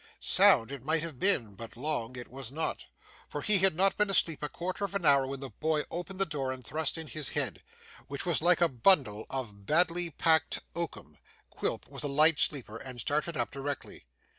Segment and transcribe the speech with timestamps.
[0.19, 2.85] Sound it might have been, but long it was not,
[3.29, 6.17] for he had not been asleep a quarter of an hour when the boy opened
[6.17, 7.61] the door and thrust in his head,
[8.07, 11.19] which was like a bundle of badly picked oakum.
[11.51, 14.07] Quilp was a light sleeper and started up directly.